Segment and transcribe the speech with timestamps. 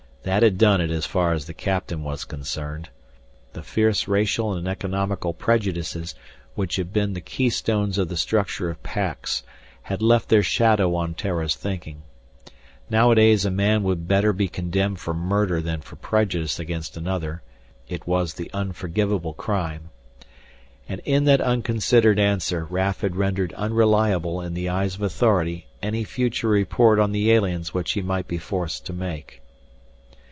[0.23, 2.89] That had done it as far as the captain was concerned.
[3.53, 6.13] The fierce racial and economical prejudices
[6.53, 9.41] which had been the keystones of the structure of Pax
[9.81, 12.03] had left their shadow on Terra's thinking.
[12.87, 17.41] Nowadays a man would better be condemned for murder than for prejudice against another
[17.89, 19.89] it was the unforgivable crime.
[20.87, 26.03] And in that unconsidered answer Raf had rendered unreliable in the eyes of authority any
[26.03, 29.39] future report on the aliens which he might be forced to make.